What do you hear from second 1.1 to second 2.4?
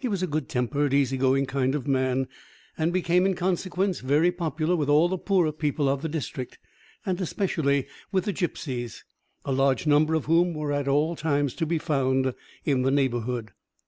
going kind of man,